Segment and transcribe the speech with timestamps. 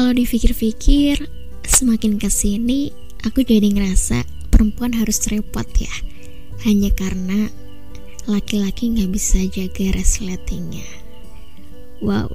[0.00, 1.28] kalau dipikir-pikir
[1.60, 2.88] semakin ke sini
[3.20, 5.92] aku jadi ngerasa perempuan harus repot ya.
[6.64, 7.52] Hanya karena
[8.24, 10.88] laki-laki nggak bisa jaga resletingnya.
[12.00, 12.32] Wow.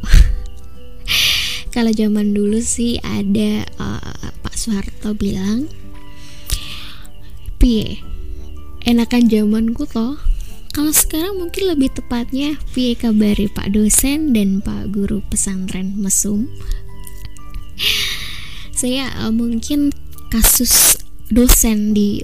[1.73, 5.65] Kalau zaman dulu sih ada uh, Pak Soeharto bilang
[7.57, 7.97] piye
[8.85, 10.21] enakan zamanku toh.
[10.69, 16.45] Kalau sekarang mungkin lebih tepatnya piye kabari Pak dosen dan Pak guru pesantren mesum
[18.75, 19.95] saya uh, mungkin
[20.27, 20.99] kasus
[21.31, 22.19] dosen di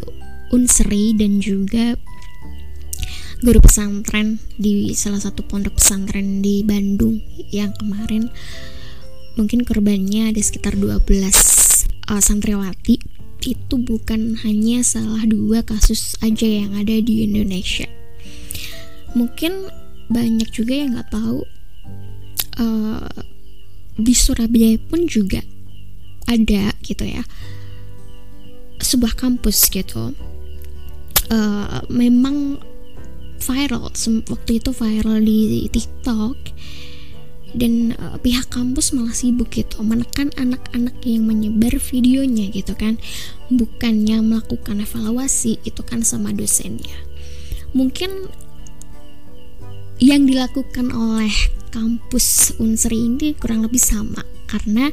[0.52, 1.96] Unsri dan juga
[3.40, 7.24] guru pesantren di salah satu pondok pesantren di Bandung
[7.56, 8.28] yang kemarin
[9.40, 11.00] mungkin korbannya ada sekitar 12
[12.12, 13.00] uh, santriwati.
[13.42, 17.90] Itu bukan hanya salah dua kasus aja yang ada di Indonesia.
[19.18, 19.72] Mungkin
[20.12, 21.42] banyak juga yang nggak tahu
[22.62, 23.10] uh,
[23.98, 25.42] di Surabaya pun juga
[26.28, 27.24] ada gitu ya.
[28.82, 30.14] Sebuah kampus gitu.
[31.32, 32.60] Uh, memang
[33.42, 33.90] viral
[34.28, 36.38] waktu itu viral di TikTok.
[37.52, 42.96] Dan uh, pihak kampus malah sibuk gitu menekan anak-anak yang menyebar videonya gitu kan.
[43.52, 46.96] Bukannya melakukan evaluasi itu kan sama dosennya.
[47.76, 48.32] Mungkin
[50.02, 51.32] yang dilakukan oleh
[51.72, 54.92] kampus Unsri ini kurang lebih sama karena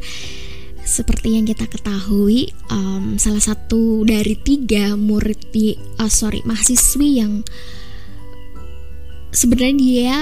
[0.88, 7.44] seperti yang kita ketahui um, salah satu dari tiga murid di uh, sorry mahasiswi yang
[9.28, 10.16] sebenarnya dia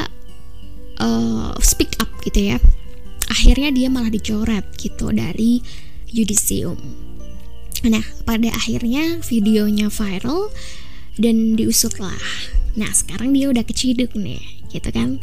[0.98, 2.58] uh, speak up gitu ya.
[3.30, 5.62] Akhirnya dia malah dicoret gitu dari
[6.10, 6.78] yudisium.
[7.86, 10.50] Nah pada akhirnya videonya viral
[11.16, 12.20] dan diusut lah
[12.76, 15.16] nah sekarang dia udah keciduk nih gitu kan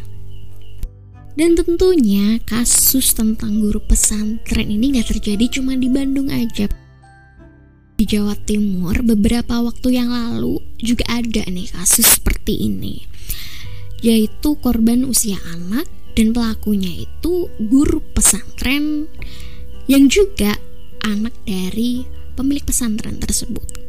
[1.34, 6.70] dan tentunya kasus tentang guru pesantren ini gak terjadi cuma di Bandung aja.
[7.94, 13.06] Di Jawa Timur beberapa waktu yang lalu juga ada nih kasus seperti ini.
[14.02, 19.10] Yaitu korban usia anak dan pelakunya itu guru pesantren
[19.90, 20.54] yang juga
[21.02, 23.83] anak dari pemilik pesantren tersebut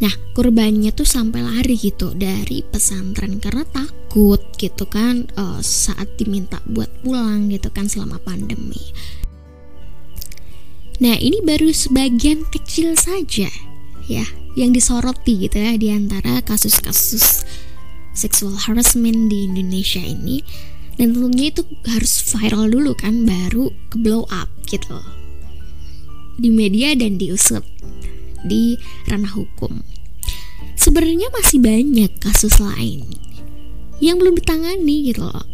[0.00, 6.56] Nah, korbannya tuh sampai lari gitu dari pesantren karena takut gitu kan uh, saat diminta
[6.64, 8.80] buat pulang gitu kan selama pandemi.
[11.04, 13.48] Nah, ini baru sebagian kecil saja
[14.08, 14.24] ya
[14.56, 17.44] yang disoroti gitu ya di antara kasus-kasus
[18.16, 20.40] sexual harassment di Indonesia ini.
[20.96, 25.00] Dan tentunya itu harus viral dulu kan baru ke blow up gitu.
[26.40, 27.64] Di media dan diusut
[28.44, 28.76] di
[29.08, 29.82] ranah hukum.
[30.76, 33.04] Sebenarnya masih banyak kasus lain
[34.00, 35.44] yang belum ditangani gitu loh.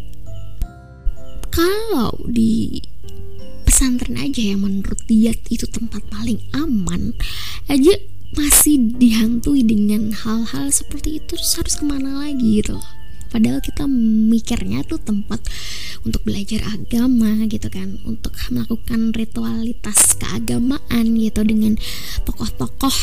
[1.51, 2.79] Kalau di
[3.67, 7.11] pesantren aja yang menurut dia itu tempat paling aman
[7.67, 7.93] aja
[8.33, 12.89] masih dihantui dengan hal-hal seperti itu terus harus ke mana lagi gitu loh
[13.27, 13.83] padahal kita
[14.31, 15.43] mikirnya tuh tempat
[16.03, 21.79] untuk belajar agama gitu kan untuk melakukan ritualitas keagamaan gitu dengan
[22.27, 22.97] tokoh-tokoh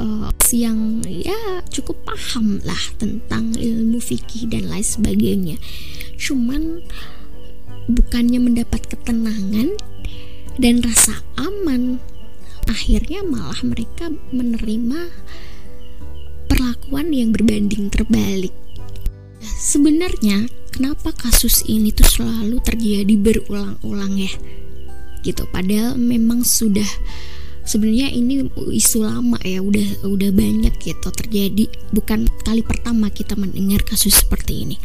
[0.00, 5.56] uh, yang ya cukup paham lah tentang ilmu fikih dan lain sebagainya.
[6.18, 6.82] Cuman
[7.90, 9.74] bukannya mendapat ketenangan
[10.58, 12.02] dan rasa aman
[12.68, 15.10] akhirnya malah mereka menerima
[16.46, 18.54] perlakuan yang berbanding terbalik.
[19.40, 24.32] Sebenarnya kenapa kasus ini tuh selalu terjadi berulang-ulang ya?
[25.20, 26.88] Gitu padahal memang sudah
[27.68, 31.68] sebenarnya ini isu lama ya udah udah banyak gitu terjadi.
[31.92, 34.80] Bukan kali pertama kita mendengar kasus seperti ini.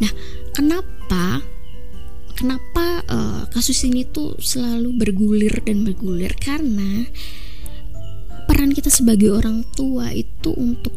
[0.00, 0.08] Nah
[0.56, 1.44] kenapa
[2.32, 6.32] kenapa uh, kasus ini tuh selalu bergulir dan bergulir?
[6.40, 7.04] Karena
[8.48, 10.96] peran kita sebagai orang tua itu untuk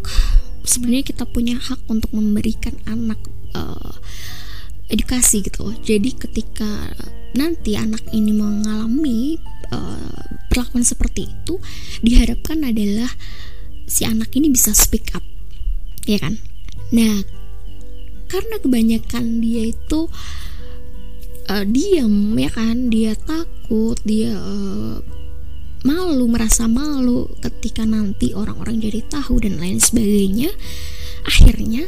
[0.64, 3.20] sebenarnya kita punya hak untuk memberikan anak
[3.56, 3.94] uh,
[4.90, 5.76] edukasi gitu loh.
[5.86, 6.68] Jadi ketika
[7.38, 9.38] nanti anak ini mengalami
[9.70, 11.62] uh, perlakuan seperti itu,
[12.02, 13.10] diharapkan adalah
[13.86, 15.24] si anak ini bisa speak up,
[16.10, 16.42] ya kan?
[16.90, 17.22] Nah,
[18.30, 20.10] karena kebanyakan dia itu
[21.50, 22.90] uh, diam, ya kan?
[22.90, 24.98] Dia takut, dia uh,
[25.86, 30.52] malu merasa malu ketika nanti orang-orang jadi tahu dan lain sebagainya
[31.24, 31.88] akhirnya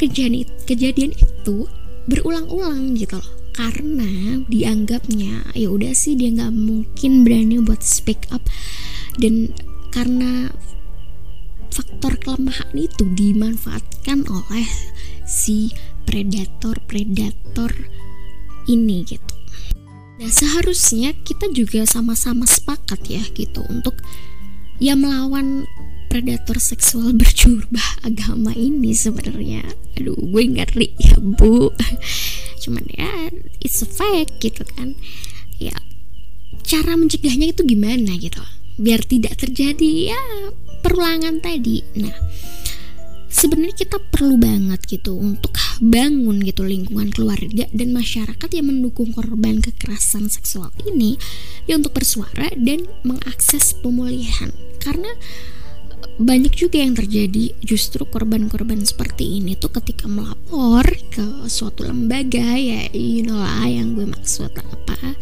[0.00, 1.68] kejadian kejadian itu
[2.08, 3.30] berulang-ulang gitu loh.
[3.52, 8.40] Karena dianggapnya ya udah sih dia nggak mungkin berani buat speak up.
[9.20, 9.52] Dan
[9.92, 10.48] karena
[11.68, 14.66] faktor kelemahan itu dimanfaatkan oleh
[15.28, 15.70] si
[16.08, 17.70] predator predator
[18.66, 19.34] ini gitu.
[20.20, 23.96] Nah seharusnya kita juga sama-sama sepakat ya gitu untuk
[24.80, 25.68] ya melawan
[26.10, 29.62] predator seksual berjubah agama ini sebenarnya.
[29.94, 31.70] Aduh gue ngeri ya bu.
[32.60, 33.30] Cuman ya
[33.62, 34.98] it's a fact gitu kan.
[35.62, 35.78] Ya
[36.66, 38.42] cara mencegahnya itu gimana gitu
[38.80, 40.22] biar tidak terjadi ya
[40.82, 41.86] perulangan tadi.
[41.94, 42.16] Nah
[43.30, 49.62] sebenarnya kita perlu banget gitu untuk bangun gitu lingkungan keluarga dan masyarakat yang mendukung korban
[49.62, 51.16] kekerasan seksual ini
[51.64, 54.50] ya untuk bersuara dan mengakses pemulihan
[54.82, 55.08] karena
[56.20, 62.92] banyak juga yang terjadi justru korban-korban seperti ini tuh ketika melapor ke suatu lembaga ya
[62.92, 65.16] you know lah yang gue maksud apa.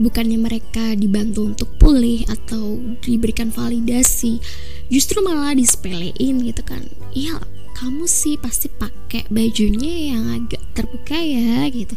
[0.00, 4.40] Bukannya mereka dibantu untuk pulih atau diberikan validasi
[4.88, 6.82] justru malah disepelein gitu kan.
[7.12, 7.38] Iya
[7.76, 11.94] kamu sih pasti pakai bajunya yang agak terbuka ya gitu.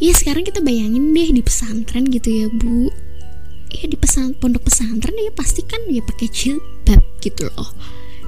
[0.00, 2.88] Ya sekarang kita bayangin deh di pesantren gitu ya bu
[3.70, 7.70] ya di pesan pondok pesantren ya pasti kan ya pakai jilbab gitu loh.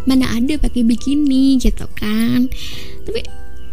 [0.07, 2.51] Mana ada pakai bikini gitu kan.
[3.07, 3.21] Tapi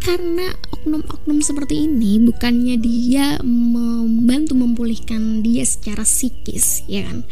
[0.00, 7.26] karena oknum-oknum seperti ini bukannya dia membantu memulihkan dia secara psikis ya kan.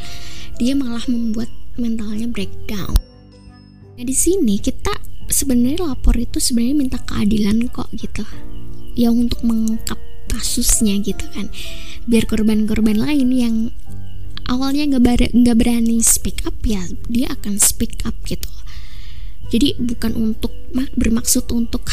[0.58, 1.48] Dia malah membuat
[1.78, 2.94] mentalnya breakdown.
[3.98, 4.94] Nah di sini kita
[5.30, 8.26] sebenarnya lapor itu sebenarnya minta keadilan kok gitu.
[8.98, 9.98] Yang untuk mengungkap
[10.28, 11.48] kasusnya gitu kan.
[12.04, 13.56] Biar korban-korban lain yang
[14.48, 18.48] awalnya nggak nggak berani speak up ya dia akan speak up gitu.
[19.48, 20.52] Jadi bukan untuk
[20.96, 21.88] bermaksud untuk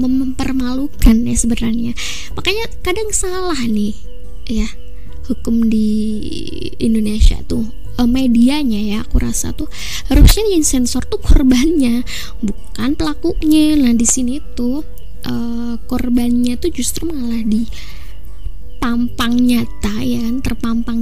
[0.00, 1.92] mempermalukan ya sebenarnya.
[2.32, 3.92] Makanya kadang salah nih
[4.48, 4.68] ya
[5.28, 6.18] hukum di
[6.80, 7.68] Indonesia tuh
[8.00, 9.68] eh, medianya ya aku rasa tuh
[10.08, 12.00] harusnya yang sensor tuh korbannya
[12.40, 13.76] bukan pelakunya.
[13.76, 14.80] Nah di sini tuh
[15.28, 17.68] uh, korbannya tuh justru malah di
[18.80, 20.99] pampang nyata ya kan terpampang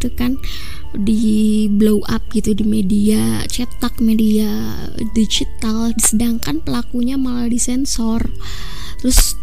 [0.00, 0.40] gitu kan
[0.96, 4.48] di blow up gitu di media cetak media
[5.12, 8.24] digital sedangkan pelakunya malah disensor.
[9.04, 9.36] Terus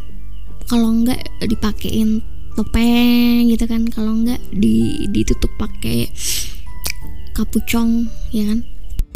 [0.65, 2.25] kalau enggak dipakein
[2.57, 6.09] topeng gitu kan kalau enggak di ditutup pakai
[7.37, 8.65] kapucong ya kan?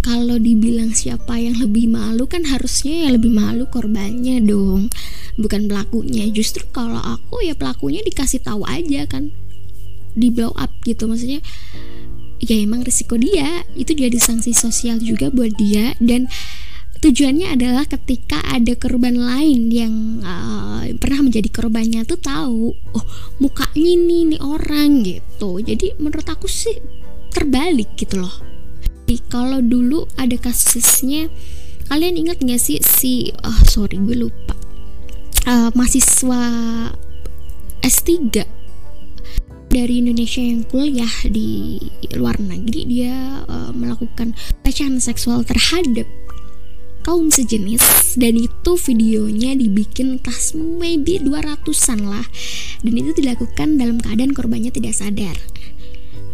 [0.02, 4.94] Kalau dibilang siapa yang lebih malu kan harusnya yang lebih malu korbannya dong
[5.42, 6.30] bukan pelakunya.
[6.30, 9.34] Justru kalau aku ya pelakunya dikasih tahu aja kan
[10.14, 11.06] di blow up gitu.
[11.08, 11.40] Maksudnya
[12.42, 13.64] ya emang risiko dia.
[13.78, 15.94] Itu jadi sanksi sosial juga buat dia.
[16.02, 16.28] Dan
[17.02, 23.06] tujuannya adalah ketika ada korban lain yang uh, pernah menjadi korbannya tuh tahu oh
[23.42, 25.58] mukanya ini nih orang gitu.
[25.58, 26.78] Jadi menurut aku sih
[27.34, 28.36] terbalik gitu loh.
[29.12, 31.28] Jadi, kalau dulu ada kasusnya
[31.92, 34.56] kalian ingat nggak sih si oh sorry gue lupa.
[35.44, 36.42] Uh, mahasiswa
[37.82, 38.61] S3
[39.72, 41.80] dari Indonesia yang kuliah di
[42.20, 46.04] luar negeri dia uh, melakukan pelecehan seksual terhadap
[47.08, 47.80] kaum sejenis.
[48.20, 52.28] Dan itu videonya dibikin tas maybe 200an lah.
[52.84, 55.40] Dan itu dilakukan dalam keadaan korbannya tidak sadar.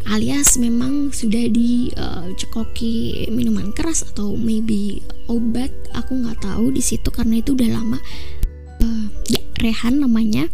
[0.07, 7.11] Alias memang sudah dicekoki uh, minuman keras atau maybe obat aku nggak tahu di situ
[7.13, 7.99] karena itu udah lama.
[8.81, 10.47] Uh, ya Rehan namanya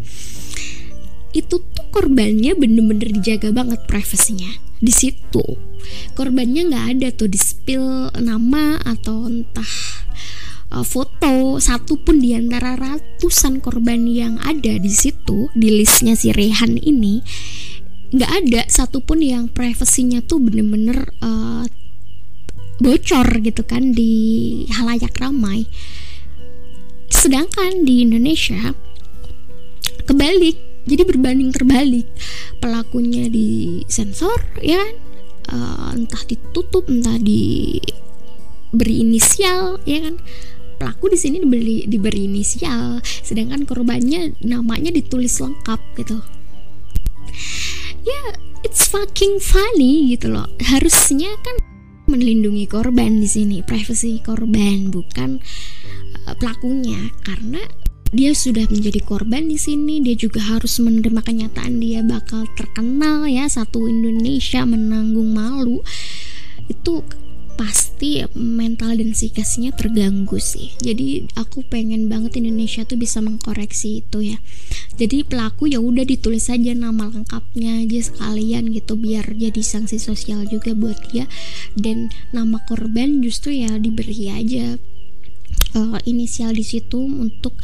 [1.34, 4.50] itu tuh korbannya bener-bener dijaga banget privasinya.
[4.80, 5.74] Di situ
[6.14, 9.74] korbannya nggak ada tuh di spill nama atau entah
[10.74, 16.32] uh, foto satu pun di antara ratusan korban yang ada di situ di listnya si
[16.34, 17.22] Rehan ini
[18.14, 21.66] nggak ada satupun yang privasinya tuh bener-bener uh,
[22.78, 24.12] bocor gitu kan di
[24.70, 25.66] halayak ramai.
[27.10, 28.74] Sedangkan di Indonesia
[30.04, 32.08] kebalik jadi berbanding terbalik.
[32.60, 34.96] Pelakunya di sensor ya kan?
[35.44, 37.80] Uh, entah ditutup entah di
[38.72, 40.16] beri inisial ya kan?
[40.80, 46.20] Pelaku di sini diberi diberi inisial sedangkan korbannya namanya ditulis lengkap gitu.
[48.04, 48.28] Ya yeah,
[48.68, 50.48] it's fucking funny gitu loh.
[50.60, 51.56] Harusnya kan
[52.04, 55.40] melindungi korban di sini privacy korban bukan
[56.28, 57.00] uh, pelakunya.
[57.24, 57.64] Karena
[58.14, 63.50] dia sudah menjadi korban di sini dia juga harus menerima kenyataan dia bakal terkenal ya
[63.50, 65.82] satu Indonesia menanggung malu.
[66.70, 67.02] Itu
[67.54, 70.74] pasti mental dan psikisnya terganggu sih.
[70.82, 74.38] Jadi aku pengen banget Indonesia tuh bisa mengkoreksi itu ya.
[74.98, 80.46] Jadi pelaku ya udah ditulis saja nama lengkapnya aja sekalian gitu biar jadi sanksi sosial
[80.50, 81.26] juga buat dia.
[81.74, 84.78] Dan nama korban justru ya diberi aja
[85.78, 87.58] uh, inisial di situ untuk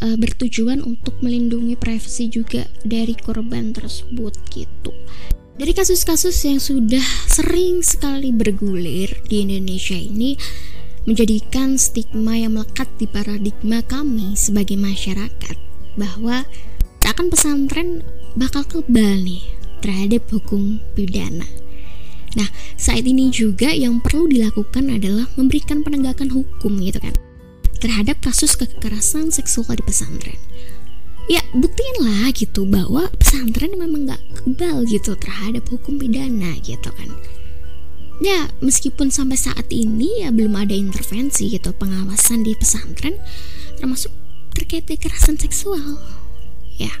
[0.00, 4.90] bertujuan untuk melindungi privasi juga dari korban tersebut gitu.
[5.60, 10.32] Dari kasus-kasus yang sudah sering sekali bergulir di Indonesia ini
[11.04, 15.56] menjadikan stigma yang melekat di paradigma kami sebagai masyarakat
[16.00, 16.48] bahwa
[17.04, 18.00] seakan pesantren
[18.40, 19.44] bakal kebal nih
[19.84, 21.44] terhadap hukum pidana.
[22.40, 22.48] Nah,
[22.80, 27.12] saat ini juga yang perlu dilakukan adalah memberikan penegakan hukum gitu kan
[27.80, 30.36] terhadap kasus kekerasan seksual di pesantren.
[31.30, 37.10] Ya, buktiin lah gitu bahwa pesantren memang gak kebal gitu terhadap hukum pidana gitu kan.
[38.20, 43.16] Ya, meskipun sampai saat ini ya belum ada intervensi gitu pengawasan di pesantren
[43.80, 44.12] termasuk
[44.52, 45.96] terkait kekerasan seksual.
[46.76, 46.92] Ya.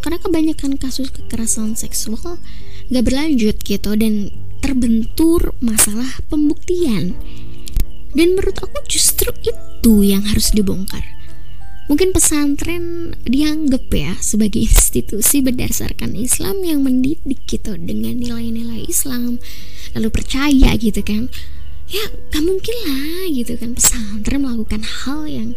[0.00, 2.40] Karena kebanyakan kasus kekerasan seksual
[2.88, 4.32] gak berlanjut gitu dan
[4.62, 7.18] terbentur masalah pembuktian
[8.14, 11.02] dan menurut aku justru itu yang harus dibongkar.
[11.90, 19.42] Mungkin pesantren dianggap ya sebagai institusi berdasarkan Islam yang mendidik gitu dengan nilai-nilai Islam
[19.98, 21.26] lalu percaya gitu kan.
[21.90, 25.50] Ya gak mungkin lah gitu kan pesantren melakukan hal yang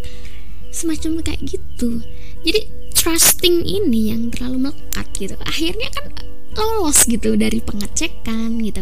[0.74, 2.01] semacam kayak gitu.
[2.41, 2.65] Jadi
[2.98, 5.38] trusting ini yang terlalu melekat gitu.
[5.45, 6.10] Akhirnya kan
[6.57, 8.81] lolos gitu dari pengecekan gitu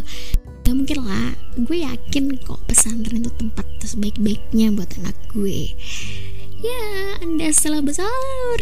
[0.72, 1.36] gak mungkin lah.
[1.68, 5.76] Gue yakin kok pesantren itu tempat sebaik-baiknya buat anak gue.
[6.64, 6.82] Ya
[7.20, 8.60] anda salah besar.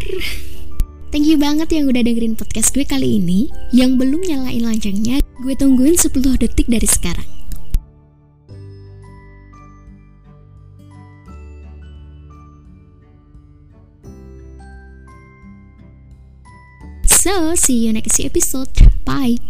[1.14, 3.46] Thank you banget yang udah dengerin podcast gue kali ini.
[3.70, 7.30] Yang belum nyalain loncengnya Gue tungguin 10 detik dari sekarang.
[17.08, 18.72] So, see you next episode.
[19.08, 19.40] Bye.